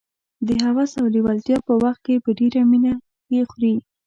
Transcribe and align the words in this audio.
د 0.47 0.49
هوس 0.63 0.91
او 1.01 1.05
لېوالتیا 1.13 1.57
په 1.67 1.73
وخت 1.83 2.01
کې 2.05 2.23
په 2.23 2.29
ډېره 2.39 2.61
مینه 2.71 2.93
یې 3.33 3.41
خوري. 3.49 3.75